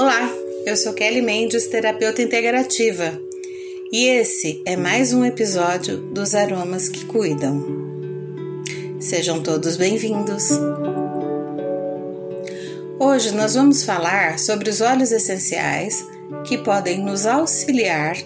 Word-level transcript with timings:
Olá, 0.00 0.32
eu 0.64 0.76
sou 0.76 0.92
Kelly 0.92 1.20
Mendes, 1.20 1.66
terapeuta 1.66 2.22
integrativa, 2.22 3.20
e 3.90 4.06
esse 4.06 4.62
é 4.64 4.76
mais 4.76 5.12
um 5.12 5.24
episódio 5.24 5.96
dos 6.12 6.36
Aromas 6.36 6.88
que 6.88 7.04
Cuidam. 7.04 7.66
Sejam 9.00 9.42
todos 9.42 9.76
bem-vindos. 9.76 10.50
Hoje 12.96 13.32
nós 13.32 13.56
vamos 13.56 13.82
falar 13.82 14.38
sobre 14.38 14.70
os 14.70 14.80
óleos 14.80 15.10
essenciais 15.10 16.06
que 16.46 16.58
podem 16.58 17.00
nos 17.04 17.26
auxiliar 17.26 18.16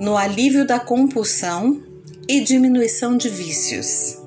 no 0.00 0.16
alívio 0.16 0.66
da 0.66 0.80
compulsão 0.80 1.80
e 2.28 2.40
diminuição 2.40 3.16
de 3.16 3.28
vícios. 3.28 4.26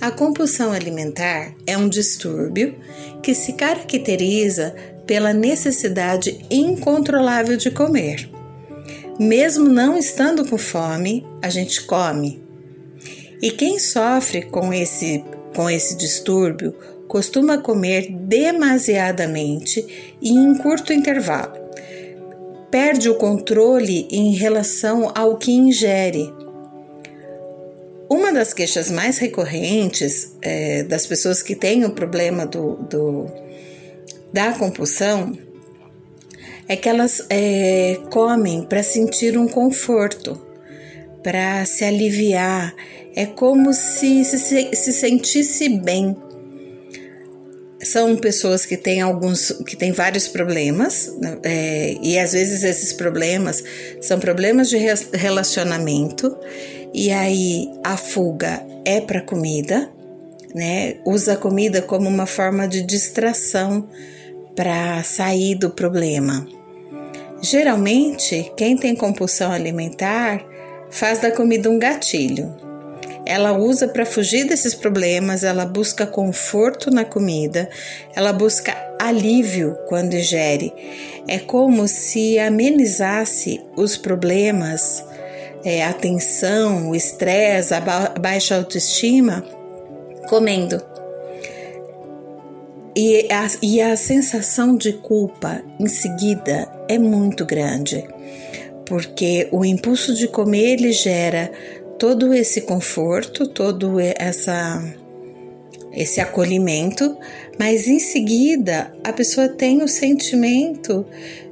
A 0.00 0.10
compulsão 0.10 0.72
alimentar 0.72 1.54
é 1.66 1.76
um 1.76 1.86
distúrbio 1.86 2.74
que 3.22 3.34
se 3.34 3.52
caracteriza 3.52 4.74
pela 5.10 5.32
necessidade 5.32 6.38
incontrolável 6.48 7.56
de 7.56 7.68
comer. 7.68 8.30
Mesmo 9.18 9.68
não 9.68 9.98
estando 9.98 10.48
com 10.48 10.56
fome, 10.56 11.26
a 11.42 11.50
gente 11.50 11.84
come. 11.84 12.40
E 13.42 13.50
quem 13.50 13.80
sofre 13.80 14.42
com 14.42 14.72
esse, 14.72 15.24
com 15.52 15.68
esse 15.68 15.96
distúrbio 15.96 16.72
costuma 17.08 17.58
comer 17.58 18.12
demasiadamente 18.12 20.14
e 20.22 20.30
em 20.30 20.54
curto 20.54 20.92
intervalo. 20.92 21.54
Perde 22.70 23.10
o 23.10 23.16
controle 23.16 24.06
em 24.12 24.36
relação 24.36 25.10
ao 25.12 25.36
que 25.36 25.50
ingere 25.50 26.32
uma 28.08 28.32
das 28.32 28.54
queixas 28.54 28.92
mais 28.92 29.18
recorrentes 29.18 30.36
é, 30.40 30.84
das 30.84 31.04
pessoas 31.04 31.42
que 31.42 31.56
têm 31.56 31.84
o 31.84 31.90
problema 31.90 32.46
do, 32.46 32.76
do 32.76 33.49
da 34.32 34.52
compulsão 34.52 35.36
é 36.68 36.76
que 36.76 36.88
elas 36.88 37.26
é, 37.28 37.98
comem 38.10 38.62
para 38.62 38.82
sentir 38.82 39.36
um 39.36 39.48
conforto, 39.48 40.40
para 41.22 41.64
se 41.64 41.84
aliviar. 41.84 42.74
É 43.16 43.26
como 43.26 43.72
se 43.74 44.24
se, 44.24 44.38
se 44.72 44.92
sentisse 44.92 45.68
bem. 45.68 46.16
São 47.82 48.14
pessoas 48.16 48.64
que 48.64 48.76
têm 48.76 49.00
alguns, 49.00 49.50
que 49.66 49.74
têm 49.74 49.90
vários 49.90 50.28
problemas, 50.28 51.12
né, 51.18 51.38
é, 51.42 51.96
e 52.02 52.18
às 52.18 52.32
vezes 52.32 52.62
esses 52.62 52.92
problemas 52.92 53.64
são 54.00 54.20
problemas 54.20 54.68
de 54.68 54.76
relacionamento 55.12 56.36
e 56.92 57.10
aí 57.10 57.68
a 57.82 57.96
fuga 57.96 58.64
é 58.84 59.00
para 59.00 59.22
comida, 59.22 59.90
né? 60.54 60.96
Usa 61.04 61.34
a 61.34 61.36
comida 61.36 61.82
como 61.82 62.08
uma 62.08 62.26
forma 62.26 62.66
de 62.66 62.82
distração 62.82 63.88
para 64.54 65.02
sair 65.02 65.54
do 65.54 65.70
problema. 65.70 66.46
Geralmente, 67.42 68.52
quem 68.56 68.76
tem 68.76 68.94
compulsão 68.94 69.50
alimentar 69.50 70.44
faz 70.90 71.20
da 71.20 71.30
comida 71.30 71.70
um 71.70 71.78
gatilho. 71.78 72.54
Ela 73.24 73.56
usa 73.56 73.86
para 73.86 74.04
fugir 74.04 74.46
desses 74.46 74.74
problemas, 74.74 75.44
ela 75.44 75.64
busca 75.64 76.06
conforto 76.06 76.90
na 76.90 77.04
comida, 77.04 77.68
ela 78.14 78.32
busca 78.32 78.74
alívio 78.98 79.76
quando 79.88 80.14
ingere. 80.14 80.72
É 81.28 81.38
como 81.38 81.86
se 81.86 82.38
amenizasse 82.38 83.60
os 83.76 83.96
problemas 83.96 85.04
é, 85.64 85.84
a 85.84 85.92
tensão, 85.92 86.90
o 86.90 86.96
estresse, 86.96 87.72
a 87.74 87.80
ba 87.80 88.14
baixa 88.18 88.56
autoestima 88.56 89.44
comendo. 90.30 90.80
E 92.96 93.26
a, 93.32 93.48
e 93.60 93.80
a 93.80 93.96
sensação 93.96 94.76
de 94.76 94.92
culpa 94.92 95.60
em 95.78 95.88
seguida 95.88 96.70
é 96.88 96.98
muito 96.98 97.44
grande, 97.44 98.06
porque 98.86 99.48
o 99.50 99.64
impulso 99.64 100.14
de 100.14 100.28
comer 100.28 100.74
ele 100.74 100.92
gera 100.92 101.50
todo 101.98 102.32
esse 102.32 102.60
conforto, 102.62 103.48
todo 103.48 103.98
essa 103.98 104.80
esse 105.92 106.20
acolhimento, 106.20 107.16
mas 107.58 107.88
em 107.88 107.98
seguida 107.98 108.92
a 109.02 109.12
pessoa 109.12 109.48
tem 109.48 109.82
o 109.82 109.88
sentimento 109.88 111.04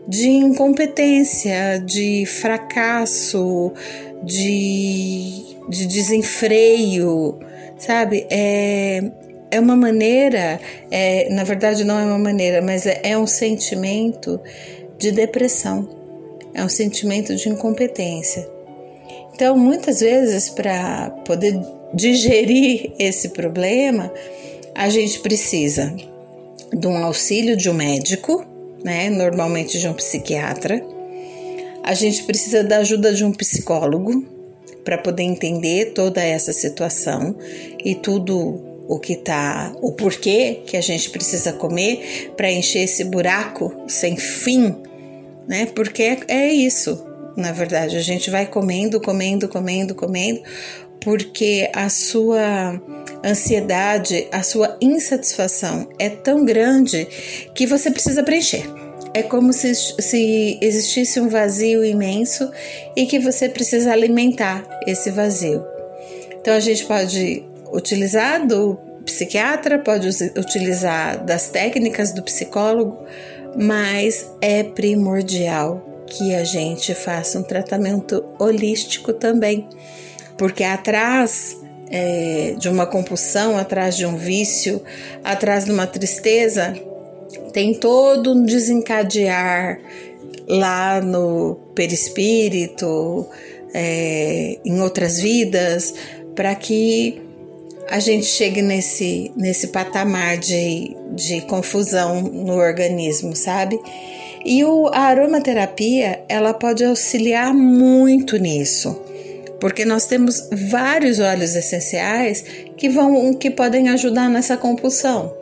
de 0.07 0.29
incompetência, 0.29 1.83
de 1.85 2.25
fracasso, 2.25 3.73
de, 4.23 5.57
de 5.69 5.87
desenfreio, 5.87 7.41
sabe? 7.79 8.27
É, 8.31 9.03
é 9.51 9.61
uma 9.61 9.77
maneira, 9.77 10.61
é, 10.91 11.33
na 11.33 11.45
verdade 11.45 11.85
não 11.85 11.99
é 11.99 12.05
uma 12.05 12.19
maneira, 12.19 12.61
mas 12.61 12.87
é, 12.87 13.01
é 13.03 13.19
um 13.19 13.27
sentimento 13.27 14.41
de 14.99 15.11
depressão, 15.13 15.89
é 16.53 16.63
um 16.63 16.69
sentimento 16.69 17.35
de 17.35 17.49
incompetência. 17.49 18.49
Então, 19.35 19.57
muitas 19.57 20.01
vezes, 20.01 20.51
para 20.51 21.11
poder 21.25 21.61
digerir 21.95 22.93
esse 22.99 23.29
problema, 23.29 24.13
a 24.75 24.89
gente 24.89 25.21
precisa 25.21 25.95
de 26.77 26.87
um 26.87 26.97
auxílio 27.05 27.57
de 27.57 27.71
um 27.71 27.75
médico, 27.75 28.45
né? 28.85 29.09
Normalmente 29.09 29.79
de 29.79 29.89
um 29.89 29.95
psiquiatra. 29.95 30.85
A 31.85 31.95
gente 31.95 32.25
precisa 32.25 32.65
da 32.65 32.79
ajuda 32.79 33.15
de 33.15 33.25
um 33.25 33.33
psicólogo 33.33 34.38
para 34.85 34.99
poder 34.99 35.23
entender 35.23 35.93
toda 35.93 36.23
essa 36.23 36.53
situação 36.53 37.37
e 37.85 37.95
tudo 37.95 38.69
o 38.89 38.99
que 38.99 39.17
tá, 39.17 39.75
o 39.83 39.93
porquê 39.93 40.63
que 40.67 40.77
a 40.77 40.81
gente 40.81 41.11
precisa 41.11 41.53
comer 41.53 42.33
para 42.37 42.51
encher 42.51 42.85
esse 42.85 43.05
buraco 43.05 43.85
sem 43.87 44.17
fim, 44.17 44.75
né? 45.47 45.67
Porque 45.67 46.19
é, 46.27 46.49
isso, 46.49 47.07
na 47.37 47.53
verdade, 47.53 47.99
a 47.99 48.01
gente 48.01 48.31
vai 48.31 48.47
comendo, 48.47 48.99
comendo, 48.99 49.47
comendo, 49.47 49.95
comendo, 49.95 50.41
porque 51.01 51.71
a 51.75 51.91
sua 51.91 52.81
ansiedade, 53.23 54.27
a 54.33 54.43
sua 54.43 54.79
insatisfação 54.81 55.89
é 55.99 56.09
tão 56.09 56.45
grande 56.45 57.07
que 57.55 57.67
você 57.67 57.91
precisa 57.91 58.23
preencher. 58.23 58.78
É 59.15 59.23
como 59.23 59.53
se, 59.53 59.75
se 59.75 60.59
existisse 60.61 61.21
um 61.21 61.29
vazio 61.29 61.85
imenso 61.85 62.51
e 62.97 63.07
que 63.07 63.19
você 63.19 63.49
precisa 63.49 63.93
alimentar 63.93 64.65
esse 64.87 65.11
vazio. 65.11 65.65
Então 66.41 66.55
a 66.55 66.61
gente 66.61 66.85
pode 66.85 67.45
utilizar 67.73 68.47
do 68.47 68.79
psiquiatra, 69.05 69.79
pode 69.79 70.09
utilizar 70.37 71.25
das 71.25 71.49
técnicas 71.49 72.13
do 72.13 72.23
psicólogo, 72.23 73.05
mas 73.57 74.31
é 74.41 74.63
primordial 74.63 76.05
que 76.07 76.35
a 76.35 76.45
gente 76.45 76.95
faça 76.95 77.39
um 77.39 77.43
tratamento 77.43 78.25
holístico 78.39 79.13
também, 79.13 79.69
porque 80.37 80.65
atrás 80.65 81.57
é, 81.91 82.55
de 82.59 82.69
uma 82.69 82.87
compulsão, 82.87 83.57
atrás 83.57 83.97
de 83.97 84.07
um 84.07 84.17
vício, 84.17 84.83
atrás 85.25 85.65
de 85.65 85.73
uma 85.73 85.87
tristeza, 85.87 86.75
tem 87.59 87.75
todo 87.75 88.35
um 88.35 88.45
desencadear 88.45 89.81
lá 90.47 91.01
no 91.01 91.57
perispírito, 91.75 93.27
é, 93.75 94.61
em 94.65 94.81
outras 94.81 95.19
vidas, 95.19 95.93
para 96.37 96.55
que 96.55 97.21
a 97.91 97.99
gente 97.99 98.27
chegue 98.27 98.63
nesse, 98.63 99.33
nesse 99.35 99.67
patamar 99.69 100.39
de, 100.39 100.97
de 101.17 101.41
confusão 101.49 102.23
no 102.23 102.55
organismo, 102.59 103.35
sabe? 103.35 103.77
E 104.45 104.63
o, 104.63 104.87
a 104.93 105.01
aromaterapia, 105.01 106.23
ela 106.29 106.55
pode 106.55 106.85
auxiliar 106.85 107.53
muito 107.53 108.37
nisso 108.37 109.03
porque 109.61 109.85
nós 109.85 110.07
temos 110.07 110.49
vários 110.71 111.19
óleos 111.19 111.57
essenciais 111.57 112.45
que 112.77 112.89
vão 112.89 113.35
que 113.35 113.51
podem 113.51 113.89
ajudar 113.89 114.31
nessa 114.31 114.57
compulsão. 114.57 115.37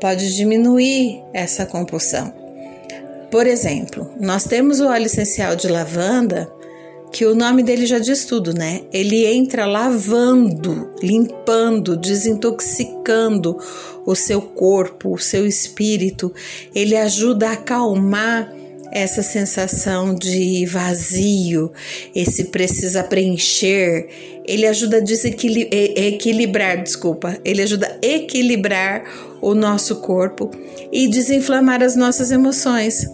Pode 0.00 0.34
diminuir 0.34 1.22
essa 1.32 1.66
compulsão. 1.66 2.32
Por 3.30 3.46
exemplo, 3.46 4.10
nós 4.18 4.44
temos 4.44 4.80
o 4.80 4.86
óleo 4.86 5.06
essencial 5.06 5.54
de 5.54 5.68
lavanda, 5.68 6.50
que 7.12 7.24
o 7.24 7.34
nome 7.34 7.62
dele 7.62 7.86
já 7.86 7.98
diz 7.98 8.24
tudo, 8.24 8.52
né? 8.52 8.82
Ele 8.92 9.26
entra 9.26 9.66
lavando, 9.66 10.90
limpando, 11.02 11.96
desintoxicando 11.96 13.58
o 14.06 14.14
seu 14.14 14.40
corpo, 14.40 15.14
o 15.14 15.18
seu 15.18 15.46
espírito. 15.46 16.32
Ele 16.74 16.96
ajuda 16.96 17.48
a 17.48 17.52
acalmar 17.52 18.52
essa 18.90 19.22
sensação 19.22 20.14
de 20.14 20.64
vazio, 20.66 21.72
esse 22.14 22.44
precisa 22.44 23.02
preencher, 23.04 24.08
ele 24.46 24.66
ajuda 24.66 24.98
a 24.98 26.00
equilibrar, 26.00 26.82
desculpa, 26.82 27.38
ele 27.44 27.62
ajuda 27.62 27.98
a 28.02 28.06
equilibrar 28.06 29.04
o 29.40 29.54
nosso 29.54 29.96
corpo 29.96 30.50
e 30.90 31.06
desinflamar 31.06 31.82
as 31.82 31.94
nossas 31.94 32.30
emoções. 32.30 33.06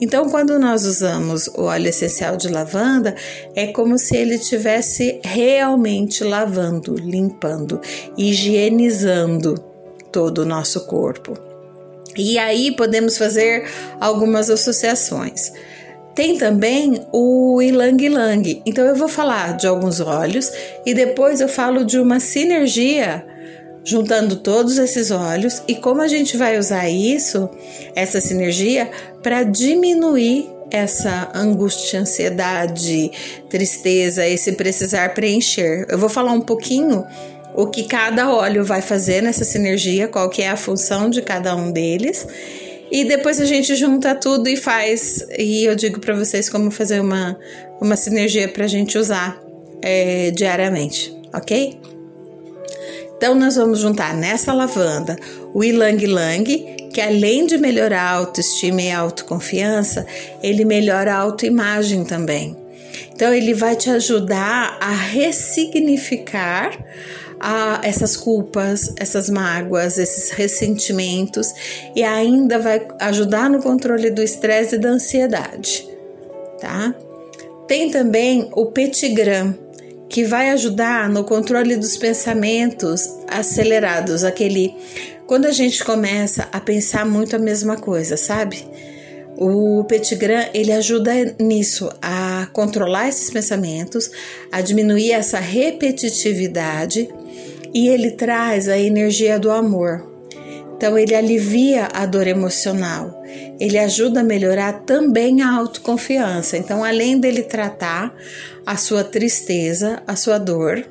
Então, 0.00 0.28
quando 0.28 0.58
nós 0.58 0.84
usamos 0.86 1.46
o 1.48 1.62
óleo 1.62 1.88
essencial 1.88 2.36
de 2.36 2.48
lavanda, 2.48 3.14
é 3.54 3.66
como 3.66 3.98
se 3.98 4.16
ele 4.16 4.36
estivesse 4.36 5.20
realmente 5.22 6.24
lavando, 6.24 6.94
limpando, 6.94 7.80
higienizando 8.16 9.54
todo 10.10 10.38
o 10.38 10.46
nosso 10.46 10.86
corpo. 10.86 11.47
E 12.18 12.38
aí 12.38 12.72
podemos 12.72 13.16
fazer 13.16 13.68
algumas 14.00 14.50
associações. 14.50 15.52
Tem 16.14 16.36
também 16.36 17.06
o 17.12 17.62
Ilang 17.62 18.04
Ilang. 18.04 18.62
Então 18.66 18.84
eu 18.84 18.96
vou 18.96 19.08
falar 19.08 19.56
de 19.56 19.66
alguns 19.66 20.00
óleos 20.00 20.50
e 20.84 20.92
depois 20.92 21.40
eu 21.40 21.48
falo 21.48 21.84
de 21.84 21.98
uma 21.98 22.18
sinergia 22.18 23.24
juntando 23.84 24.36
todos 24.36 24.76
esses 24.78 25.10
óleos 25.10 25.62
e 25.66 25.76
como 25.76 26.02
a 26.02 26.08
gente 26.08 26.36
vai 26.36 26.58
usar 26.58 26.88
isso, 26.90 27.48
essa 27.94 28.20
sinergia, 28.20 28.90
para 29.22 29.44
diminuir 29.44 30.50
essa 30.70 31.30
angústia, 31.34 32.00
ansiedade, 32.00 33.10
tristeza, 33.48 34.26
esse 34.26 34.52
precisar 34.52 35.14
preencher. 35.14 35.86
Eu 35.88 35.98
vou 35.98 36.08
falar 36.08 36.32
um 36.32 36.40
pouquinho 36.40 37.06
o 37.58 37.66
que 37.66 37.82
cada 37.82 38.32
óleo 38.32 38.64
vai 38.64 38.80
fazer 38.80 39.20
nessa 39.20 39.44
sinergia, 39.44 40.06
qual 40.06 40.30
que 40.30 40.42
é 40.42 40.48
a 40.48 40.56
função 40.56 41.10
de 41.10 41.20
cada 41.20 41.56
um 41.56 41.72
deles. 41.72 42.24
E 42.88 43.04
depois 43.04 43.40
a 43.40 43.44
gente 43.44 43.74
junta 43.74 44.14
tudo 44.14 44.48
e 44.48 44.56
faz. 44.56 45.26
E 45.36 45.64
eu 45.64 45.74
digo 45.74 45.98
para 45.98 46.14
vocês 46.14 46.48
como 46.48 46.70
fazer 46.70 47.00
uma, 47.00 47.36
uma 47.80 47.96
sinergia 47.96 48.46
para 48.46 48.64
a 48.64 48.68
gente 48.68 48.96
usar 48.96 49.42
é, 49.82 50.30
diariamente, 50.30 51.12
ok? 51.34 51.80
Então, 53.16 53.34
nós 53.34 53.56
vamos 53.56 53.80
juntar 53.80 54.14
nessa 54.14 54.52
lavanda 54.52 55.16
o 55.52 55.64
Ilang 55.64 56.06
Lang, 56.06 56.88
que 56.94 57.00
além 57.00 57.44
de 57.44 57.58
melhorar 57.58 58.02
a 58.02 58.12
autoestima 58.12 58.82
e 58.82 58.92
a 58.92 59.00
autoconfiança, 59.00 60.06
ele 60.44 60.64
melhora 60.64 61.12
a 61.12 61.18
autoimagem 61.18 62.04
também. 62.04 62.56
Então, 63.12 63.34
ele 63.34 63.52
vai 63.52 63.74
te 63.74 63.90
ajudar 63.90 64.78
a 64.80 64.92
ressignificar 64.92 66.70
a 67.40 67.80
essas 67.82 68.16
culpas, 68.16 68.92
essas 68.96 69.30
mágoas, 69.30 69.98
esses 69.98 70.30
ressentimentos 70.30 71.52
e 71.94 72.02
ainda 72.02 72.58
vai 72.58 72.86
ajudar 73.00 73.48
no 73.48 73.62
controle 73.62 74.10
do 74.10 74.22
estresse 74.22 74.76
e 74.76 74.78
da 74.78 74.90
ansiedade, 74.90 75.88
tá? 76.60 76.94
Tem 77.66 77.90
também 77.90 78.50
o 78.54 78.66
petigram, 78.66 79.54
que 80.08 80.24
vai 80.24 80.50
ajudar 80.50 81.08
no 81.08 81.22
controle 81.22 81.76
dos 81.76 81.96
pensamentos 81.96 83.06
acelerados, 83.28 84.24
aquele 84.24 84.74
quando 85.26 85.44
a 85.44 85.52
gente 85.52 85.84
começa 85.84 86.48
a 86.50 86.58
pensar 86.58 87.04
muito 87.04 87.36
a 87.36 87.38
mesma 87.38 87.76
coisa, 87.76 88.16
sabe? 88.16 88.66
O 89.36 89.84
Petigram 89.84 90.48
ele 90.54 90.72
ajuda 90.72 91.12
nisso, 91.38 91.88
a 92.00 92.48
controlar 92.52 93.08
esses 93.08 93.30
pensamentos, 93.30 94.10
a 94.50 94.62
diminuir 94.62 95.12
essa 95.12 95.38
repetitividade 95.38 97.08
e 97.74 97.88
ele 97.88 98.12
traz 98.12 98.68
a 98.68 98.78
energia 98.78 99.38
do 99.38 99.50
amor. 99.50 100.06
Então 100.76 100.96
ele 100.96 101.14
alivia 101.14 101.88
a 101.92 102.06
dor 102.06 102.26
emocional. 102.26 103.22
Ele 103.58 103.76
ajuda 103.76 104.20
a 104.20 104.24
melhorar 104.24 104.84
também 104.84 105.42
a 105.42 105.52
autoconfiança. 105.52 106.56
Então, 106.56 106.84
além 106.84 107.18
dele 107.18 107.42
tratar 107.42 108.14
a 108.64 108.76
sua 108.76 109.02
tristeza, 109.02 110.00
a 110.06 110.14
sua 110.14 110.38
dor, 110.38 110.86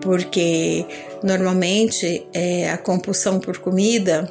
porque 0.00 0.86
normalmente 1.22 2.26
é, 2.32 2.70
a 2.70 2.78
compulsão 2.78 3.40
por 3.40 3.58
comida, 3.58 4.30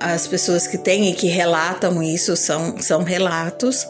as 0.00 0.26
pessoas 0.26 0.66
que 0.66 0.76
têm 0.76 1.08
e 1.08 1.14
que 1.14 1.28
relatam 1.28 2.02
isso 2.02 2.36
são, 2.36 2.80
são 2.80 3.02
relatos, 3.02 3.86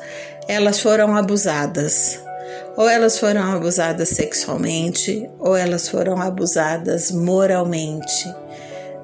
elas 0.47 0.79
foram 0.79 1.17
abusadas. 1.17 2.26
Ou 2.77 2.89
elas 2.89 3.19
foram 3.19 3.43
abusadas 3.43 4.11
sexualmente, 4.11 5.29
ou 5.39 5.57
elas 5.57 5.89
foram 5.89 6.21
abusadas 6.21 7.11
moralmente. 7.11 8.29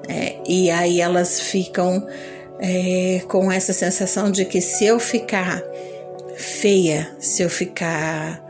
É, 0.07 0.35
e 0.47 0.69
aí 0.69 1.01
elas 1.01 1.39
ficam 1.39 2.05
é, 2.59 3.21
com 3.27 3.51
essa 3.51 3.73
sensação 3.73 4.29
de 4.29 4.45
que 4.45 4.61
se 4.61 4.85
eu 4.85 4.99
ficar 4.99 5.63
feia, 6.35 7.09
se 7.19 7.41
eu 7.41 7.49
ficar 7.49 8.43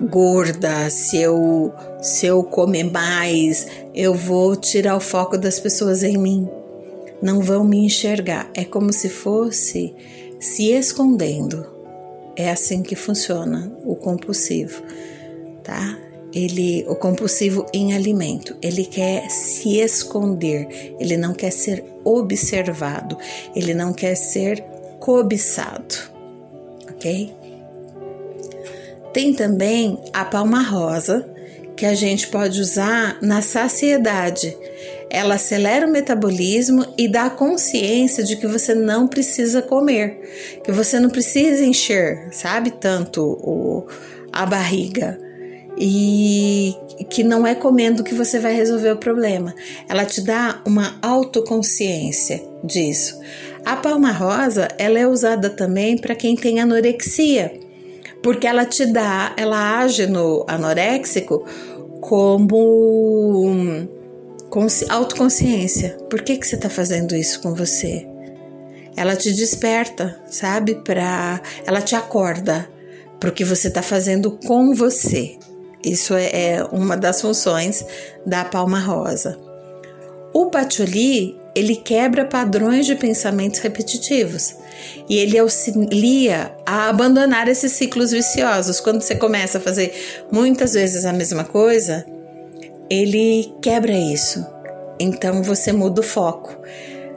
gorda, 0.00 0.88
se 0.90 1.20
eu 1.20 1.72
se 2.00 2.24
eu 2.26 2.42
comer 2.42 2.84
mais, 2.84 3.66
eu 3.94 4.14
vou 4.14 4.56
tirar 4.56 4.96
o 4.96 5.00
foco 5.00 5.36
das 5.36 5.60
pessoas 5.60 6.02
em 6.02 6.16
mim. 6.16 6.48
Não 7.20 7.42
vão 7.42 7.62
me 7.62 7.84
enxergar. 7.84 8.48
É 8.54 8.64
como 8.64 8.90
se 8.92 9.10
fosse 9.10 9.94
se 10.38 10.72
escondendo. 10.72 11.79
É 12.36 12.50
assim 12.50 12.82
que 12.82 12.96
funciona 12.96 13.72
o 13.84 13.94
compulsivo, 13.94 14.82
tá? 15.62 15.98
Ele, 16.32 16.84
o 16.88 16.94
compulsivo 16.94 17.66
em 17.74 17.92
alimento, 17.92 18.56
ele 18.62 18.84
quer 18.84 19.28
se 19.30 19.78
esconder, 19.80 20.94
ele 21.00 21.16
não 21.16 21.34
quer 21.34 21.50
ser 21.50 21.84
observado, 22.04 23.18
ele 23.54 23.74
não 23.74 23.92
quer 23.92 24.14
ser 24.14 24.62
cobiçado 25.00 26.10
ok? 27.00 27.34
Tem 29.12 29.32
também 29.32 29.98
a 30.12 30.24
palma 30.24 30.62
rosa, 30.62 31.28
que 31.74 31.86
a 31.86 31.94
gente 31.94 32.28
pode 32.28 32.60
usar 32.60 33.18
na 33.22 33.40
saciedade. 33.40 34.56
Ela 35.10 35.34
acelera 35.34 35.86
o 35.86 35.90
metabolismo 35.90 36.86
e 36.96 37.08
dá 37.08 37.28
consciência 37.28 38.22
de 38.22 38.36
que 38.36 38.46
você 38.46 38.74
não 38.74 39.08
precisa 39.08 39.60
comer, 39.60 40.60
que 40.62 40.70
você 40.70 41.00
não 41.00 41.10
precisa 41.10 41.64
encher, 41.64 42.28
sabe, 42.30 42.70
tanto 42.70 43.20
o, 43.20 43.86
a 44.32 44.46
barriga. 44.46 45.18
E 45.82 46.76
que 47.08 47.24
não 47.24 47.46
é 47.46 47.54
comendo 47.54 48.04
que 48.04 48.14
você 48.14 48.38
vai 48.38 48.54
resolver 48.54 48.92
o 48.92 48.98
problema. 48.98 49.54
Ela 49.88 50.04
te 50.04 50.20
dá 50.20 50.60
uma 50.66 50.98
autoconsciência 51.00 52.42
disso. 52.62 53.18
A 53.64 53.76
palma 53.76 54.12
rosa, 54.12 54.68
ela 54.78 54.98
é 54.98 55.06
usada 55.06 55.48
também 55.48 55.96
para 55.96 56.14
quem 56.14 56.36
tem 56.36 56.60
anorexia, 56.60 57.58
porque 58.22 58.46
ela 58.46 58.66
te 58.66 58.84
dá, 58.84 59.32
ela 59.36 59.78
age 59.80 60.06
no 60.06 60.44
anoréxico 60.46 61.44
como 62.00 63.88
autoconsciência. 64.88 65.96
Por 66.08 66.22
que 66.22 66.36
que 66.36 66.46
você 66.46 66.56
está 66.56 66.68
fazendo 66.68 67.14
isso 67.14 67.40
com 67.40 67.54
você? 67.54 68.06
Ela 68.96 69.16
te 69.16 69.32
desperta, 69.32 70.20
sabe? 70.28 70.74
Para, 70.76 71.40
ela 71.66 71.80
te 71.80 71.94
acorda 71.94 72.68
para 73.18 73.30
o 73.30 73.32
que 73.32 73.44
você 73.44 73.68
está 73.68 73.82
fazendo 73.82 74.32
com 74.46 74.74
você. 74.74 75.38
Isso 75.84 76.14
é, 76.14 76.54
é 76.54 76.64
uma 76.72 76.96
das 76.96 77.20
funções 77.20 77.84
da 78.26 78.44
palma 78.44 78.80
rosa. 78.80 79.38
O 80.32 80.46
patchouli 80.46 81.38
ele 81.54 81.74
quebra 81.74 82.24
padrões 82.24 82.86
de 82.86 82.94
pensamentos 82.94 83.60
repetitivos 83.60 84.54
e 85.08 85.16
ele 85.18 85.36
auxilia 85.36 86.54
a 86.64 86.88
abandonar 86.88 87.48
esses 87.48 87.72
ciclos 87.72 88.12
viciosos. 88.12 88.80
Quando 88.80 89.02
você 89.02 89.14
começa 89.14 89.58
a 89.58 89.60
fazer 89.60 90.24
muitas 90.30 90.74
vezes 90.74 91.04
a 91.04 91.12
mesma 91.12 91.44
coisa, 91.44 92.06
ele 92.90 93.54
quebra 93.62 93.92
isso. 93.92 94.44
Então 94.98 95.42
você 95.42 95.72
muda 95.72 96.00
o 96.00 96.04
foco. 96.04 96.56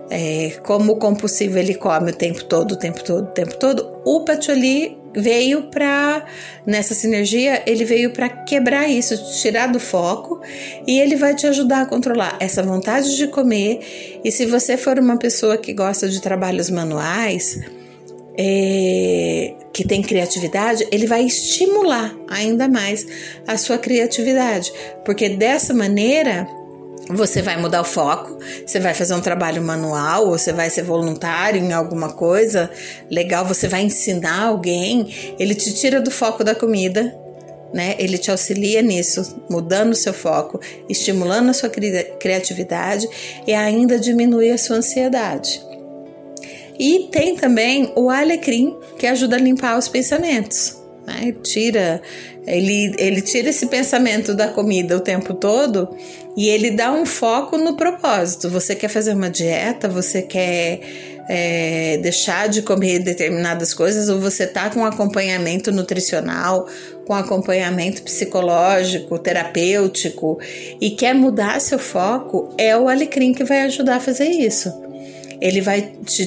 É, 0.09 0.51
como 0.63 0.93
o 0.93 0.95
compulsivo 0.97 1.57
ele 1.57 1.73
come 1.73 2.11
o 2.11 2.15
tempo 2.15 2.43
todo, 2.43 2.73
o 2.73 2.75
tempo 2.75 3.03
todo, 3.03 3.23
o 3.23 3.31
tempo 3.31 3.57
todo, 3.57 3.97
o 4.05 4.23
patchouli 4.23 4.97
veio 5.15 5.63
para 5.63 6.25
nessa 6.65 6.93
sinergia, 6.93 7.63
ele 7.65 7.85
veio 7.85 8.11
para 8.11 8.29
quebrar 8.29 8.87
isso, 8.87 9.15
tirar 9.41 9.67
do 9.67 9.79
foco 9.79 10.41
e 10.87 10.99
ele 10.99 11.15
vai 11.15 11.35
te 11.35 11.47
ajudar 11.47 11.81
a 11.81 11.85
controlar 11.85 12.37
essa 12.39 12.61
vontade 12.61 13.15
de 13.15 13.27
comer. 13.27 14.19
E 14.23 14.31
se 14.31 14.45
você 14.45 14.77
for 14.77 14.99
uma 14.99 15.17
pessoa 15.17 15.57
que 15.57 15.73
gosta 15.73 16.07
de 16.07 16.21
trabalhos 16.21 16.69
manuais, 16.69 17.59
é, 18.37 19.53
que 19.71 19.87
tem 19.87 20.01
criatividade, 20.01 20.87
ele 20.91 21.07
vai 21.07 21.23
estimular 21.23 22.15
ainda 22.27 22.67
mais 22.67 23.05
a 23.47 23.57
sua 23.57 23.77
criatividade, 23.77 24.71
porque 25.05 25.29
dessa 25.29 25.73
maneira 25.73 26.47
você 27.09 27.41
vai 27.41 27.57
mudar 27.57 27.81
o 27.81 27.85
foco, 27.85 28.37
você 28.65 28.79
vai 28.79 28.93
fazer 28.93 29.13
um 29.13 29.21
trabalho 29.21 29.61
manual, 29.61 30.27
ou 30.27 30.37
você 30.37 30.53
vai 30.53 30.69
ser 30.69 30.83
voluntário 30.83 31.61
em 31.61 31.73
alguma 31.73 32.13
coisa 32.13 32.71
legal, 33.11 33.45
você 33.45 33.67
vai 33.67 33.81
ensinar 33.81 34.43
alguém, 34.43 35.35
ele 35.37 35.53
te 35.53 35.73
tira 35.73 35.99
do 35.99 36.09
foco 36.09 36.43
da 36.43 36.55
comida, 36.55 37.13
né? 37.73 37.95
Ele 37.97 38.17
te 38.17 38.29
auxilia 38.31 38.81
nisso, 38.81 39.43
mudando 39.49 39.91
o 39.91 39.95
seu 39.95 40.13
foco, 40.13 40.59
estimulando 40.87 41.49
a 41.49 41.53
sua 41.53 41.69
cri 41.69 42.03
criatividade 42.19 43.07
e 43.47 43.53
ainda 43.53 43.99
diminui 43.99 44.51
a 44.51 44.57
sua 44.57 44.77
ansiedade. 44.77 45.59
E 46.79 47.07
tem 47.11 47.35
também 47.35 47.91
o 47.95 48.09
alecrim, 48.09 48.75
que 48.97 49.07
ajuda 49.07 49.35
a 49.35 49.39
limpar 49.39 49.77
os 49.77 49.87
pensamentos, 49.87 50.77
Né? 51.05 51.33
Tira, 51.43 52.01
ele, 52.47 52.93
ele 52.97 53.21
tira 53.21 53.49
esse 53.49 53.67
pensamento 53.67 54.33
da 54.33 54.47
comida 54.47 54.97
o 54.97 54.99
tempo 54.99 55.33
todo 55.33 55.89
e 56.35 56.47
ele 56.47 56.71
dá 56.71 56.91
um 56.91 57.05
foco 57.05 57.57
no 57.57 57.75
propósito. 57.75 58.49
Você 58.49 58.75
quer 58.75 58.87
fazer 58.87 59.13
uma 59.13 59.29
dieta, 59.29 59.87
você 59.87 60.21
quer 60.21 60.79
é, 61.29 61.97
deixar 61.97 62.49
de 62.49 62.61
comer 62.61 62.99
determinadas 62.99 63.73
coisas, 63.73 64.09
ou 64.09 64.19
você 64.19 64.45
tá 64.45 64.69
com 64.69 64.85
acompanhamento 64.85 65.71
nutricional, 65.71 66.67
com 67.05 67.13
acompanhamento 67.13 68.01
psicológico, 68.03 69.17
terapêutico 69.19 70.39
e 70.81 70.91
quer 70.91 71.13
mudar 71.13 71.59
seu 71.61 71.79
foco, 71.79 72.53
é 72.57 72.75
o 72.75 72.87
alecrim 72.89 73.33
que 73.33 73.43
vai 73.43 73.61
ajudar 73.61 73.97
a 73.97 73.99
fazer 73.99 74.27
isso. 74.27 74.71
Ele 75.39 75.61
vai 75.61 75.93
te 76.05 76.25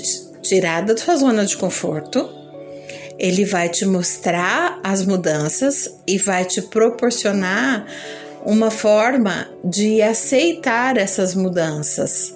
tirar 0.48 0.82
da 0.82 0.96
sua 0.96 1.16
zona 1.16 1.44
de 1.44 1.56
conforto, 1.56 2.28
ele 3.18 3.44
vai 3.44 3.68
te 3.68 3.86
mostrar 3.86 4.78
as 4.82 5.04
mudanças 5.04 5.98
e 6.06 6.18
vai 6.18 6.44
te 6.44 6.60
proporcionar 6.62 7.86
uma 8.44 8.70
forma 8.70 9.48
de 9.64 10.02
aceitar 10.02 10.96
essas 10.96 11.34
mudanças. 11.34 12.34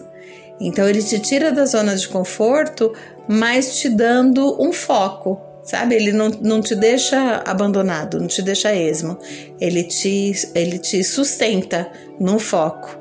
Então 0.61 0.88
ele 0.88 1.02
te 1.02 1.19
tira 1.19 1.52
da 1.52 1.64
zona 1.64 1.97
de 1.97 2.09
conforto, 2.09 2.93
mas 3.29 3.79
te 3.79 3.88
dando 3.88 4.61
um 4.61 4.73
foco, 4.73 5.40
sabe? 5.62 5.95
Ele 5.95 6.12
não, 6.12 6.29
não 6.29 6.61
te 6.61 6.75
deixa 6.75 7.43
abandonado, 7.47 8.19
não 8.19 8.26
te 8.26 8.43
deixa 8.43 8.75
esmo. 8.75 9.19
Ele 9.61 9.85
te, 9.85 10.33
ele 10.55 10.79
te 10.79 11.02
sustenta 11.05 11.90
num 12.19 12.38
foco 12.38 12.99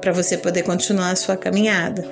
para 0.00 0.12
você 0.12 0.36
poder 0.36 0.62
continuar 0.62 1.10
a 1.10 1.16
sua 1.16 1.36
caminhada. 1.36 2.04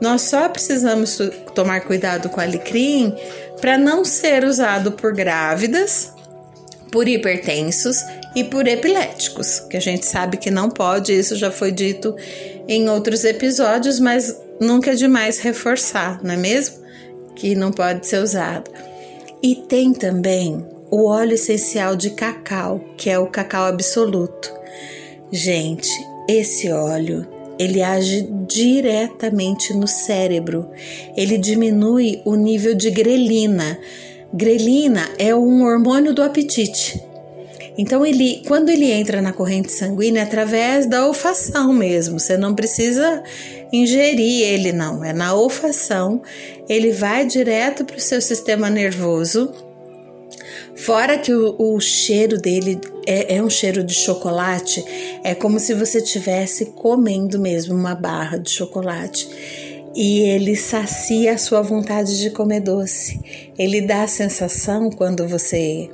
Nós 0.00 0.22
só 0.22 0.48
precisamos 0.48 1.18
tomar 1.54 1.82
cuidado 1.82 2.28
com 2.28 2.40
o 2.40 2.42
alecrim 2.42 3.14
para 3.60 3.76
não 3.76 4.04
ser 4.04 4.44
usado 4.44 4.92
por 4.92 5.12
grávidas, 5.12 6.12
por 6.90 7.06
hipertensos 7.06 7.98
e 8.34 8.42
por 8.44 8.66
epiléticos, 8.66 9.60
que 9.60 9.76
a 9.76 9.80
gente 9.80 10.06
sabe 10.06 10.36
que 10.36 10.50
não 10.50 10.70
pode, 10.70 11.12
isso 11.12 11.36
já 11.36 11.50
foi 11.50 11.70
dito 11.70 12.16
em 12.66 12.88
outros 12.88 13.24
episódios, 13.24 14.00
mas 14.00 14.36
nunca 14.60 14.92
é 14.92 14.94
demais 14.94 15.38
reforçar, 15.38 16.22
não 16.22 16.34
é 16.34 16.36
mesmo? 16.36 16.76
Que 17.34 17.54
não 17.54 17.72
pode 17.72 18.06
ser 18.06 18.22
usado. 18.22 18.70
E 19.42 19.54
tem 19.54 19.92
também 19.92 20.66
o 20.90 21.06
óleo 21.08 21.34
essencial 21.34 21.96
de 21.96 22.10
cacau, 22.10 22.80
que 22.96 23.08
é 23.08 23.18
o 23.18 23.26
cacau 23.26 23.66
absoluto. 23.66 24.52
Gente, 25.32 25.90
esse 26.28 26.70
óleo 26.70 27.26
ele 27.60 27.82
age 27.82 28.26
diretamente 28.48 29.74
no 29.74 29.86
cérebro. 29.86 30.70
Ele 31.14 31.36
diminui 31.36 32.22
o 32.24 32.34
nível 32.34 32.74
de 32.74 32.90
grelina. 32.90 33.78
Grelina 34.32 35.06
é 35.18 35.34
um 35.34 35.62
hormônio 35.62 36.14
do 36.14 36.22
apetite. 36.22 37.04
Então 37.76 38.04
ele, 38.06 38.42
quando 38.48 38.70
ele 38.70 38.90
entra 38.90 39.20
na 39.20 39.30
corrente 39.30 39.70
sanguínea, 39.72 40.20
é 40.20 40.22
através 40.22 40.86
da 40.86 41.06
olfação 41.06 41.70
mesmo. 41.70 42.18
Você 42.18 42.34
não 42.38 42.54
precisa 42.54 43.22
ingerir 43.70 44.42
ele 44.42 44.72
não, 44.72 45.04
é 45.04 45.12
na 45.12 45.34
olfação. 45.34 46.22
Ele 46.66 46.92
vai 46.92 47.26
direto 47.26 47.84
para 47.84 47.98
o 47.98 48.00
seu 48.00 48.22
sistema 48.22 48.70
nervoso 48.70 49.52
Fora 50.84 51.18
que 51.18 51.32
o, 51.32 51.56
o 51.58 51.80
cheiro 51.80 52.38
dele 52.38 52.80
é, 53.06 53.36
é, 53.36 53.42
um 53.42 53.50
cheiro 53.50 53.84
de 53.84 53.92
chocolate, 53.92 54.84
é 55.22 55.34
como 55.34 55.60
se 55.60 55.74
você 55.74 55.98
estivesse 55.98 56.66
comendo 56.66 57.38
mesmo 57.38 57.74
uma 57.74 57.94
barra 57.94 58.38
de 58.38 58.50
chocolate. 58.50 59.28
E 59.94 60.20
ele 60.20 60.56
sacia 60.56 61.34
a 61.34 61.38
sua 61.38 61.60
vontade 61.60 62.18
de 62.18 62.30
comer 62.30 62.60
doce. 62.60 63.20
Ele 63.58 63.82
dá 63.82 64.04
a 64.04 64.08
sensação 64.08 64.88
quando 64.90 65.26
você 65.28 65.90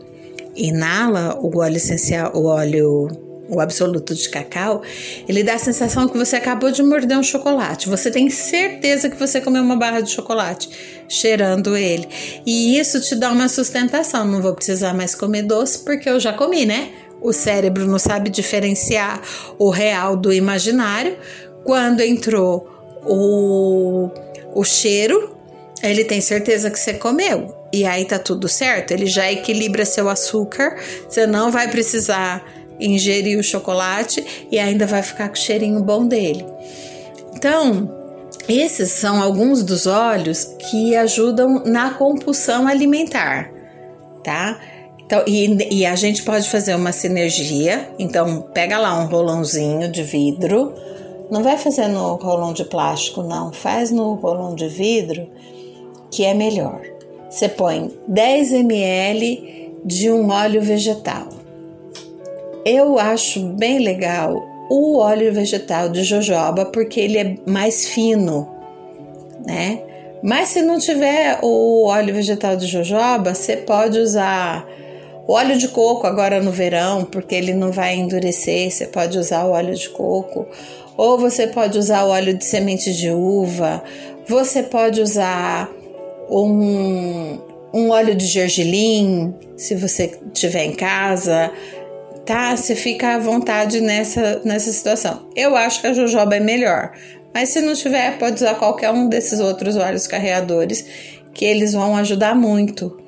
inala 0.55 1.37
o 1.41 1.59
óleo 1.59 1.77
essencial, 1.77 2.31
o 2.35 2.45
óleo 2.45 3.26
o 3.49 3.61
absoluto 3.61 4.15
de 4.15 4.29
cacau, 4.29 4.83
ele 5.29 5.43
dá 5.43 5.55
a 5.55 5.59
sensação 5.59 6.09
que 6.09 6.17
você 6.17 6.37
acabou 6.37 6.71
de 6.71 6.83
morder 6.83 7.19
um 7.19 7.23
chocolate. 7.23 7.89
Você 7.89 8.11
tem 8.11 8.29
certeza 8.29 9.09
que 9.09 9.17
você 9.17 9.41
comeu 9.41 9.63
uma 9.63 9.77
barra 9.77 10.01
de 10.01 10.11
chocolate, 10.11 10.69
cheirando 11.09 11.77
ele. 11.77 12.09
E 12.45 12.79
isso 12.79 13.01
te 13.01 13.15
dá 13.15 13.31
uma 13.31 13.49
sustentação. 13.49 14.27
Não 14.27 14.43
vou 14.43 14.55
precisar 14.55 14.93
mais 14.95 15.15
comer 15.15 15.43
doce 15.43 15.81
porque 15.81 16.09
eu 16.09 16.19
já 16.19 16.33
comi, 16.33 16.67
né? 16.67 16.91
O 17.21 17.33
cérebro 17.33 17.87
não 17.87 17.99
sabe 17.99 18.31
diferenciar 18.31 19.21
o 19.59 19.71
real 19.71 20.17
do 20.17 20.33
imaginário. 20.33 21.17
Quando 21.65 22.01
entrou 22.01 22.69
o, 23.05 24.11
o 24.55 24.65
cheiro, 24.65 25.37
ele 25.83 26.05
tem 26.05 26.21
certeza 26.21 26.71
que 26.71 26.79
você 26.79 26.95
comeu. 26.95 27.55
E 27.73 27.85
aí 27.85 28.05
tá 28.05 28.19
tudo 28.19 28.49
certo. 28.49 28.93
Ele 28.93 29.07
já 29.07 29.31
equilibra 29.31 29.85
seu 29.85 30.09
açúcar. 30.09 30.77
Você 31.09 31.27
não 31.27 31.51
vai 31.51 31.69
precisar 31.69 32.45
ingerir 32.79 33.39
o 33.39 33.43
chocolate 33.43 34.47
e 34.51 34.59
ainda 34.59 34.87
vai 34.87 35.03
ficar 35.03 35.29
com 35.29 35.35
o 35.35 35.39
cheirinho 35.39 35.83
bom 35.83 36.07
dele. 36.07 36.45
Então, 37.35 37.91
esses 38.49 38.91
são 38.91 39.23
alguns 39.23 39.63
dos 39.63 39.87
óleos 39.87 40.45
que 40.71 40.95
ajudam 40.95 41.63
na 41.65 41.91
compulsão 41.91 42.67
alimentar, 42.67 43.51
tá? 44.23 44.59
Então, 45.07 45.23
e, 45.27 45.57
e, 45.71 45.87
a 45.87 45.95
gente 45.95 46.25
pode 46.25 46.49
fazer 46.51 46.75
uma 46.75 46.91
sinergia. 46.91 47.89
Então, 47.97 48.43
pega 48.53 48.77
lá 48.77 48.99
um 49.01 49.07
rolãozinho 49.07 49.91
de 49.91 50.03
vidro. 50.03 50.75
Não 51.31 51.45
vai 51.45 51.57
fazer 51.57 51.87
no 51.87 52.17
rolão 52.17 52.53
de 52.53 52.65
plástico, 52.65 53.23
não. 53.23 53.53
Faz 53.53 53.93
no 53.93 54.15
rolão 54.15 54.57
de 54.57 54.67
vidro, 54.67 55.29
que 56.11 56.25
é 56.25 56.35
melhor. 56.35 56.81
Você 57.31 57.49
põe 57.49 57.97
10 58.09 58.53
ml 58.53 59.73
de 59.85 60.11
um 60.11 60.29
óleo 60.29 60.61
vegetal. 60.61 61.29
Eu 62.69 62.99
acho 62.99 63.39
bem 63.51 63.79
legal 63.79 64.45
o 64.69 64.99
óleo 64.99 65.33
vegetal 65.33 65.89
de 65.89 66.03
jojoba 66.03 66.65
porque 66.65 66.99
ele 66.99 67.17
é 67.17 67.37
mais 67.47 67.87
fino, 67.87 68.49
né? 69.47 69.81
Mas 70.21 70.49
se 70.49 70.63
não 70.63 70.77
tiver 70.77 71.39
o 71.43 71.87
óleo 71.87 72.13
vegetal 72.13 72.57
de 72.57 72.67
jojoba, 72.67 73.37
você 73.37 73.57
pode 73.57 74.01
usar 74.01 74.67
o 75.29 75.35
óleo 75.35 75.57
de 75.57 75.69
coco 75.69 76.09
agora 76.09 76.43
no 76.43 76.51
verão, 76.51 77.05
porque 77.05 77.37
ele 77.37 77.55
não 77.55 77.71
vai 77.71 77.95
endurecer. 77.95 78.69
Você 78.73 78.87
pode 78.87 79.17
usar 79.17 79.45
o 79.45 79.53
óleo 79.53 79.77
de 79.77 79.89
coco, 79.89 80.45
ou 80.97 81.17
você 81.17 81.47
pode 81.47 81.79
usar 81.79 82.03
o 82.03 82.09
óleo 82.09 82.37
de 82.37 82.45
semente 82.45 82.93
de 82.93 83.11
uva, 83.11 83.81
você 84.27 84.65
pode 84.65 85.01
usar 85.01 85.71
um, 86.29 87.39
um 87.73 87.91
óleo 87.91 88.17
de 88.17 88.27
gergelim, 88.27 89.33
se 89.57 89.77
você 89.77 90.19
tiver 90.33 90.65
em 90.65 90.73
casa 90.73 91.53
tá? 92.27 92.55
Você 92.57 92.75
fica 92.75 93.15
à 93.15 93.19
vontade 93.19 93.81
nessa, 93.81 94.43
nessa 94.45 94.73
situação. 94.73 95.29
Eu 95.35 95.57
acho 95.57 95.81
que 95.81 95.87
a 95.87 95.93
jojoba 95.93 96.37
é 96.37 96.41
melhor, 96.41 96.93
mas 97.33 97.51
se 97.51 97.61
não 97.61 97.75
tiver, 97.75 98.19
pode 98.19 98.37
usar 98.37 98.57
qualquer 98.57 98.91
um 98.91 99.09
desses 99.09 99.39
outros 99.41 99.77
óleos 99.77 100.07
carreadores 100.07 100.85
que 101.33 101.45
eles 101.45 101.73
vão 101.73 101.97
ajudar 101.97 102.35
muito. 102.35 102.99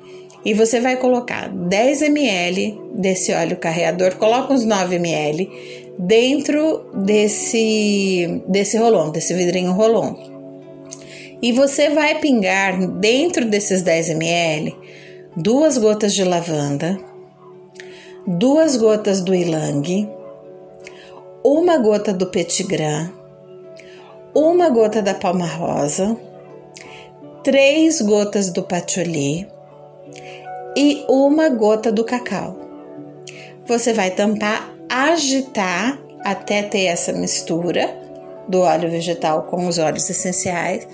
E 0.45 0.53
você 0.53 0.79
vai 0.79 0.95
colocar 0.95 1.49
10 1.49 2.01
ml 2.03 2.79
desse 2.95 3.33
óleo 3.33 3.57
carreador, 3.57 4.15
coloca 4.15 4.53
uns 4.53 4.63
9 4.63 4.95
ml 4.95 5.49
dentro 5.99 6.85
desse 6.93 8.41
desse 8.47 8.77
rolon, 8.77 9.09
desse 9.09 9.33
vidrinho 9.33 9.73
rolon. 9.73 10.15
E 11.41 11.51
você 11.51 11.89
vai 11.89 12.19
pingar 12.19 12.79
dentro 12.99 13.45
desses 13.45 13.81
10 13.81 14.11
ml 14.11 14.75
duas 15.35 15.77
gotas 15.77 16.13
de 16.13 16.23
lavanda, 16.23 16.99
duas 18.31 18.77
gotas 18.77 19.21
do 19.21 19.33
ilang, 19.33 20.07
uma 21.43 21.79
gota 21.79 22.13
do 22.13 22.27
petigram, 22.27 23.11
uma 24.35 24.69
gota 24.69 25.01
da 25.01 25.15
palma 25.15 25.47
rosa, 25.47 26.15
três 27.43 27.99
gotas 28.01 28.51
do 28.51 28.61
patchouli 28.61 29.47
e 30.77 31.03
uma 31.09 31.49
gota 31.49 31.91
do 31.91 32.03
cacau. 32.03 32.55
Você 33.65 33.93
vai 33.93 34.11
tampar, 34.11 34.75
agitar 34.87 35.99
até 36.23 36.61
ter 36.61 36.85
essa 36.85 37.11
mistura 37.11 37.97
do 38.47 38.59
óleo 38.59 38.91
vegetal 38.91 39.43
com 39.43 39.67
os 39.67 39.79
óleos 39.79 40.07
essenciais 40.07 40.87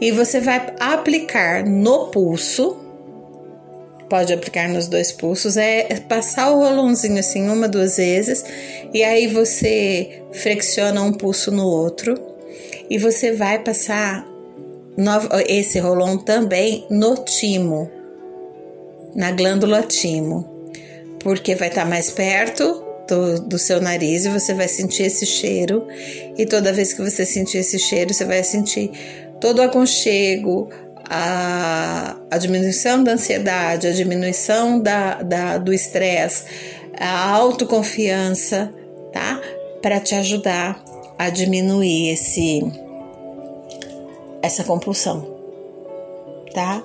e 0.00 0.10
você 0.10 0.40
vai 0.40 0.74
aplicar 0.80 1.66
no 1.66 2.06
pulso 2.06 2.87
pode 4.08 4.32
aplicar 4.32 4.68
nos 4.68 4.88
dois 4.88 5.12
pulsos 5.12 5.56
é 5.56 6.00
passar 6.08 6.50
o 6.50 6.60
rolãozinho 6.60 7.18
assim 7.18 7.48
uma, 7.48 7.68
duas 7.68 7.96
vezes 7.96 8.44
e 8.92 9.02
aí 9.02 9.26
você 9.26 10.22
flexiona 10.32 11.02
um 11.02 11.12
pulso 11.12 11.50
no 11.50 11.66
outro 11.66 12.14
e 12.90 12.98
você 12.98 13.32
vai 13.32 13.58
passar 13.58 14.26
esse 15.46 15.78
rolão 15.78 16.18
também 16.18 16.86
no 16.90 17.14
timo, 17.16 17.90
na 19.14 19.30
glândula 19.30 19.82
timo, 19.82 20.48
porque 21.20 21.54
vai 21.54 21.68
estar 21.68 21.82
tá 21.82 21.88
mais 21.88 22.10
perto 22.10 22.84
do, 23.06 23.40
do, 23.40 23.58
seu 23.58 23.80
nariz 23.80 24.24
e 24.24 24.28
você 24.28 24.54
vai 24.54 24.66
sentir 24.68 25.04
esse 25.04 25.24
cheiro. 25.24 25.86
E 26.36 26.44
toda 26.46 26.72
vez 26.72 26.92
que 26.92 27.02
você 27.02 27.24
sentir 27.24 27.58
esse 27.58 27.78
cheiro, 27.78 28.12
você 28.12 28.24
vai 28.24 28.42
sentir 28.42 28.90
todo 29.40 29.58
o 29.58 29.62
aconchego, 29.62 30.68
a, 31.08 32.16
a 32.30 32.38
diminuição 32.38 33.02
da 33.02 33.12
ansiedade, 33.12 33.86
a 33.86 33.92
diminuição 33.92 34.80
da, 34.80 35.22
da, 35.22 35.58
do 35.58 35.72
estresse, 35.72 36.44
a 36.98 37.30
autoconfiança, 37.30 38.72
tá? 39.12 39.40
Para 39.80 40.00
te 40.00 40.14
ajudar 40.14 40.82
a 41.18 41.30
diminuir 41.30 42.10
esse 42.10 42.60
essa 44.40 44.62
compulsão, 44.62 45.26
tá? 46.54 46.82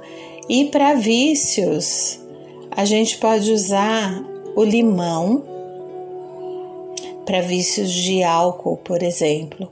E 0.49 0.65
para 0.65 0.95
vícios, 0.95 2.19
a 2.71 2.83
gente 2.83 3.17
pode 3.17 3.51
usar 3.51 4.23
o 4.55 4.63
limão 4.63 5.43
para 7.25 7.41
vícios 7.41 7.91
de 7.91 8.23
álcool, 8.23 8.77
por 8.77 9.03
exemplo. 9.03 9.69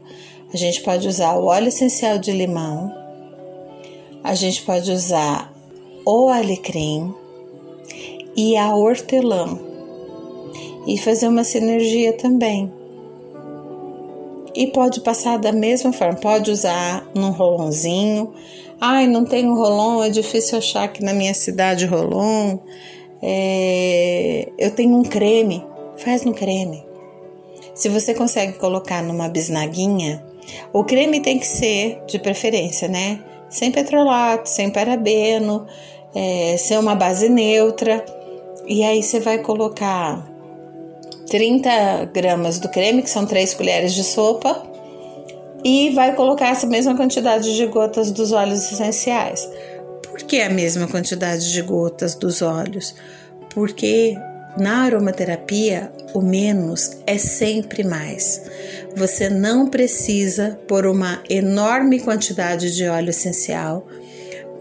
A 0.54 0.58
gente 0.58 0.82
pode 0.82 1.08
usar 1.08 1.34
o 1.36 1.46
óleo 1.46 1.70
essencial 1.70 2.18
de 2.18 2.32
limão, 2.32 3.01
a 4.24 4.36
gente 4.36 4.62
pode 4.64 4.92
usar 4.92 5.52
o 6.06 6.30
alecrim 6.30 7.14
e 8.36 8.56
a 8.56 8.76
hortelã 8.76 9.60
e 10.88 10.98
fazer 10.98 11.28
uma 11.28 11.44
sinergia 11.44 12.14
também. 12.14 12.72
E 14.54 14.68
pode 14.68 15.02
passar 15.02 15.38
da 15.38 15.52
mesma 15.52 15.94
forma, 15.94 16.16
pode 16.16 16.52
usar 16.52 17.08
num 17.16 17.32
rolãozinho. 17.32 18.34
Ai, 18.80 19.08
não 19.08 19.24
tenho 19.24 19.56
rolão, 19.56 20.04
é 20.04 20.10
difícil 20.10 20.58
achar 20.58 20.84
aqui 20.84 21.04
na 21.04 21.14
minha 21.14 21.34
cidade 21.34 21.86
rolão. 21.86 22.62
É, 23.22 24.50
eu 24.58 24.72
tenho 24.72 24.98
um 24.98 25.04
creme, 25.04 25.64
faz 25.98 26.24
no 26.24 26.34
creme. 26.34 26.84
Se 27.74 27.88
você 27.88 28.14
consegue 28.14 28.54
colocar 28.54 29.02
numa 29.02 29.30
bisnaguinha, 29.30 30.24
o 30.74 30.84
creme 30.84 31.22
tem 31.22 31.40
que 31.40 31.48
ser 31.48 32.02
de 32.08 32.20
preferência, 32.20 32.88
né? 32.88 33.24
Sem 33.52 33.72
petrolato, 33.72 34.50
sem 34.50 34.72
parabeno, 34.72 35.68
é, 36.16 36.56
ser 36.58 36.80
uma 36.80 36.96
base 36.96 37.30
neutra. 37.30 38.04
E 38.66 38.84
aí 38.84 39.04
você 39.04 39.20
vai 39.20 39.40
colocar 39.40 40.26
30 41.30 42.06
gramas 42.14 42.60
do 42.60 42.70
creme, 42.70 43.04
que 43.04 43.10
são 43.10 43.26
3 43.26 43.54
colheres 43.54 43.94
de 43.94 44.04
sopa, 44.04 44.64
e 45.64 45.90
vai 45.92 46.16
colocar 46.16 46.48
essa 46.48 46.66
mesma 46.66 46.96
quantidade 46.96 47.56
de 47.56 47.66
gotas 47.68 48.12
dos 48.12 48.32
óleos 48.32 48.72
essenciais. 48.72 49.48
Por 50.04 50.24
que 50.24 50.42
a 50.42 50.50
mesma 50.50 50.88
quantidade 50.88 51.52
de 51.52 51.62
gotas 51.62 52.16
dos 52.16 52.42
óleos? 52.42 52.96
Porque 53.54 54.18
na 54.58 54.84
aromaterapia, 54.84 55.92
o 56.14 56.22
menos 56.22 56.98
é 57.06 57.18
sempre 57.18 57.84
mais. 57.84 58.42
Você 58.96 59.30
não 59.30 59.68
precisa 59.68 60.60
pôr 60.68 60.86
uma 60.86 61.22
enorme 61.30 62.00
quantidade 62.00 62.76
de 62.76 62.88
óleo 62.88 63.10
essencial 63.10 63.88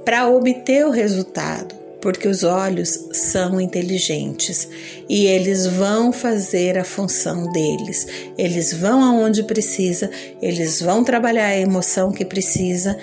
para 0.05 0.29
obter 0.29 0.87
o 0.87 0.91
resultado 0.91 1.81
porque 2.01 2.27
os 2.27 2.43
olhos 2.43 3.09
são 3.13 3.61
inteligentes 3.61 4.69
e 5.09 5.27
eles 5.27 5.67
vão 5.67 6.13
fazer 6.13 6.79
a 6.79 6.85
função 6.85 7.53
deles. 7.53 8.07
Eles 8.39 8.73
vão 8.73 9.05
aonde 9.05 9.43
precisa, 9.43 10.11
eles 10.41 10.81
vão 10.81 11.05
trabalhar 11.05 11.47
a 11.47 11.59
emoção 11.59 12.11
que 12.11 12.25
precisa 12.25 12.97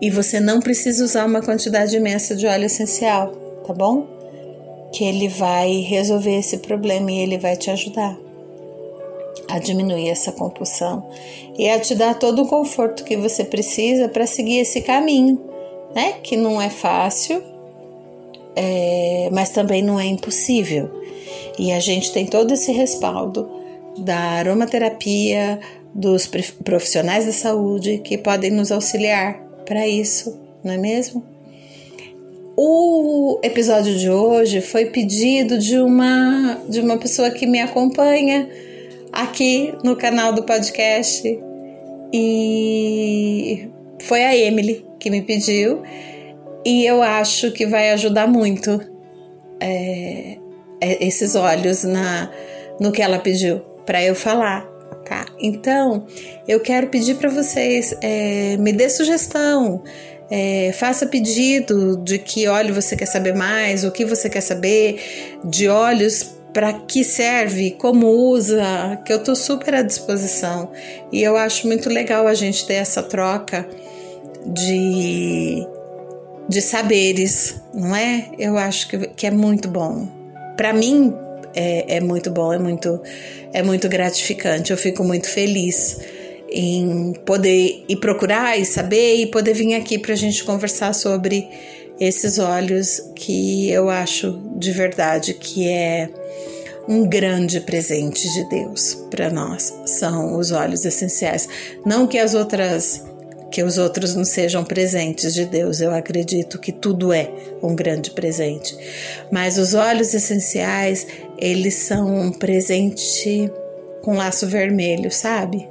e 0.00 0.10
você 0.10 0.40
não 0.40 0.60
precisa 0.60 1.04
usar 1.04 1.24
uma 1.24 1.40
quantidade 1.40 1.96
imensa 1.96 2.34
de 2.34 2.46
óleo 2.46 2.64
essencial, 2.64 3.32
tá 3.66 3.72
bom? 3.72 4.21
Que 4.92 5.04
ele 5.04 5.28
vai 5.28 5.80
resolver 5.80 6.38
esse 6.38 6.58
problema 6.58 7.10
e 7.10 7.18
ele 7.18 7.38
vai 7.38 7.56
te 7.56 7.70
ajudar 7.70 8.18
a 9.48 9.58
diminuir 9.58 10.08
essa 10.08 10.32
compulsão 10.32 11.06
e 11.58 11.68
a 11.68 11.78
te 11.78 11.94
dar 11.94 12.18
todo 12.18 12.42
o 12.42 12.48
conforto 12.48 13.04
que 13.04 13.16
você 13.16 13.44
precisa 13.44 14.08
para 14.08 14.26
seguir 14.26 14.58
esse 14.58 14.80
caminho, 14.82 15.40
né? 15.94 16.14
Que 16.22 16.36
não 16.36 16.60
é 16.60 16.70
fácil, 16.70 17.42
é, 18.56 19.28
mas 19.32 19.50
também 19.50 19.82
não 19.82 19.98
é 19.98 20.06
impossível. 20.06 20.90
E 21.58 21.72
a 21.72 21.80
gente 21.80 22.12
tem 22.12 22.26
todo 22.26 22.52
esse 22.52 22.72
respaldo 22.72 23.48
da 23.98 24.16
aromaterapia, 24.16 25.60
dos 25.94 26.26
profissionais 26.64 27.26
da 27.26 27.32
saúde 27.32 27.98
que 27.98 28.16
podem 28.16 28.50
nos 28.50 28.72
auxiliar 28.72 29.38
para 29.66 29.86
isso, 29.86 30.38
não 30.64 30.72
é 30.72 30.78
mesmo? 30.78 31.31
O 32.56 33.40
episódio 33.42 33.96
de 33.96 34.10
hoje 34.10 34.60
foi 34.60 34.86
pedido 34.86 35.58
de 35.58 35.78
uma 35.78 36.60
de 36.68 36.80
uma 36.80 36.98
pessoa 36.98 37.30
que 37.30 37.46
me 37.46 37.60
acompanha 37.60 38.48
aqui 39.10 39.72
no 39.82 39.96
canal 39.96 40.34
do 40.34 40.42
podcast 40.42 41.40
e 42.12 43.68
foi 44.02 44.22
a 44.22 44.36
Emily 44.36 44.84
que 45.00 45.08
me 45.08 45.22
pediu 45.22 45.82
e 46.64 46.84
eu 46.84 47.02
acho 47.02 47.52
que 47.52 47.66
vai 47.66 47.90
ajudar 47.92 48.26
muito 48.26 48.80
é, 49.58 50.36
é, 50.78 51.06
esses 51.06 51.34
olhos 51.34 51.84
na, 51.84 52.30
no 52.78 52.92
que 52.92 53.00
ela 53.00 53.18
pediu 53.18 53.60
para 53.86 54.02
eu 54.04 54.14
falar. 54.14 54.70
Tá? 55.06 55.26
Então, 55.40 56.06
eu 56.46 56.60
quero 56.60 56.86
pedir 56.86 57.16
para 57.16 57.28
vocês, 57.28 57.94
é, 58.00 58.56
me 58.58 58.72
dê 58.72 58.88
sugestão, 58.88 59.82
é, 60.34 60.72
faça 60.72 61.04
pedido 61.04 61.98
de 61.98 62.18
que 62.18 62.48
óleo 62.48 62.74
você 62.74 62.96
quer 62.96 63.04
saber 63.04 63.34
mais, 63.34 63.84
o 63.84 63.90
que 63.90 64.02
você 64.02 64.30
quer 64.30 64.40
saber, 64.40 65.38
de 65.44 65.68
óleos 65.68 66.34
para 66.54 66.72
que 66.72 67.04
serve, 67.04 67.72
como 67.72 68.06
usa, 68.06 68.98
que 69.04 69.12
eu 69.12 69.18
estou 69.18 69.36
super 69.36 69.74
à 69.74 69.82
disposição. 69.82 70.70
E 71.12 71.22
eu 71.22 71.36
acho 71.36 71.66
muito 71.66 71.90
legal 71.90 72.26
a 72.26 72.32
gente 72.32 72.66
ter 72.66 72.74
essa 72.74 73.02
troca 73.02 73.68
de 74.46 75.66
de 76.48 76.60
saberes, 76.60 77.60
não 77.72 77.94
é? 77.94 78.30
Eu 78.38 78.56
acho 78.56 78.88
que, 78.88 78.98
que 79.08 79.26
é 79.26 79.30
muito 79.30 79.68
bom. 79.68 80.08
Para 80.56 80.72
mim 80.72 81.14
é, 81.54 81.96
é, 81.96 82.00
muito 82.00 82.30
bom, 82.30 82.52
é 82.52 82.58
muito, 82.58 83.00
é 83.52 83.62
muito 83.62 83.88
gratificante. 83.88 84.70
Eu 84.70 84.76
fico 84.78 85.04
muito 85.04 85.28
feliz 85.28 86.00
em 86.52 87.12
poder 87.24 87.84
ir 87.88 87.96
procurar 87.96 88.58
e 88.58 88.64
saber 88.64 89.16
e 89.16 89.26
poder 89.26 89.54
vir 89.54 89.74
aqui 89.74 89.98
para 89.98 90.12
a 90.12 90.16
gente 90.16 90.44
conversar 90.44 90.94
sobre 90.94 91.48
esses 91.98 92.38
olhos 92.38 93.00
que 93.14 93.70
eu 93.70 93.88
acho 93.88 94.40
de 94.56 94.72
verdade 94.72 95.34
que 95.34 95.68
é 95.68 96.08
um 96.88 97.06
grande 97.06 97.60
presente 97.60 98.30
de 98.32 98.48
Deus 98.48 98.94
para 99.10 99.30
nós. 99.30 99.72
São 99.86 100.36
os 100.36 100.50
olhos 100.50 100.84
essenciais. 100.84 101.48
Não 101.86 102.06
que 102.06 102.18
as 102.18 102.34
outras 102.34 103.02
que 103.52 103.62
os 103.62 103.76
outros 103.76 104.14
não 104.14 104.24
sejam 104.24 104.64
presentes 104.64 105.34
de 105.34 105.44
Deus. 105.44 105.80
Eu 105.80 105.94
acredito 105.94 106.58
que 106.58 106.72
tudo 106.72 107.12
é 107.12 107.30
um 107.62 107.76
grande 107.76 108.10
presente. 108.10 108.74
Mas 109.30 109.58
os 109.58 109.74
óleos 109.74 110.14
essenciais, 110.14 111.06
eles 111.38 111.74
são 111.74 112.16
um 112.16 112.32
presente 112.32 113.52
com 114.00 114.16
laço 114.16 114.46
vermelho, 114.46 115.12
sabe? 115.12 115.68